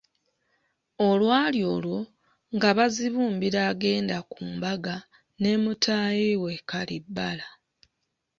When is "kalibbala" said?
6.69-7.47